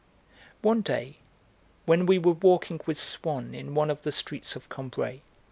[0.63, 1.17] One day,
[1.85, 5.21] when we were walking with Swann in one of the streets of Combray, M.